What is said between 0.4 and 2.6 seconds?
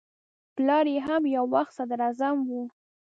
پلار یې هم یو وخت صدراعظم و.